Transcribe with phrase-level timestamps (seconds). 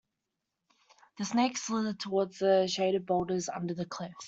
[1.19, 4.15] The snake slithered toward the shaded boulders under the cliff.